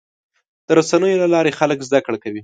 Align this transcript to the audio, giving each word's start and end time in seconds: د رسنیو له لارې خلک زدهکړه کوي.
د 0.67 0.69
رسنیو 0.79 1.21
له 1.23 1.27
لارې 1.33 1.57
خلک 1.59 1.79
زدهکړه 1.87 2.17
کوي. 2.23 2.39